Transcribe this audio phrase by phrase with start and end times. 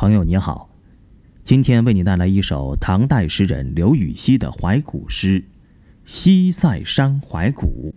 [0.00, 0.70] 朋友你好，
[1.44, 5.38] 今天为你带来一首唐代诗人刘禹锡的怀古诗
[6.06, 7.92] 《西塞山怀古》。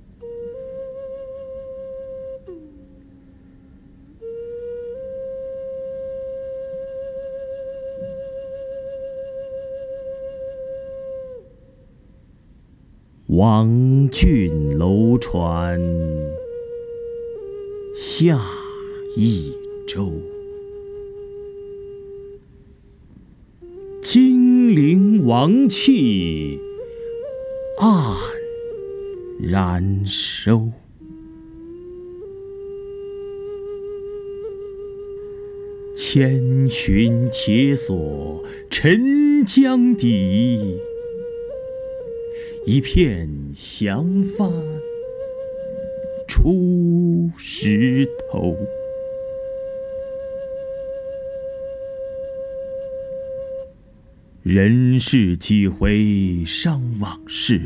[13.27, 13.65] 望
[14.09, 15.79] 郡楼船
[17.95, 18.38] 下
[19.15, 19.54] 益
[19.88, 20.11] 州，
[24.73, 26.59] 灵王气
[27.80, 28.16] 黯
[29.40, 30.72] 然收。
[35.95, 40.80] 千寻且锁沉江底。
[42.66, 44.52] 一片降幡
[46.28, 48.58] 出石头。
[54.43, 57.61] 人世几回伤往事，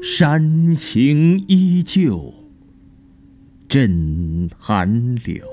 [0.00, 2.32] 山情依旧
[3.66, 5.44] 震寒流。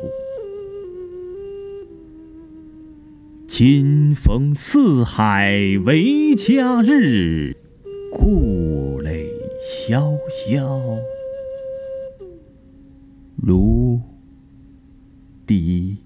[3.48, 7.58] 今逢四海为家日，
[8.14, 9.28] 故垒
[9.60, 10.80] 萧萧
[13.38, 14.00] 芦
[15.48, 15.98] 笛。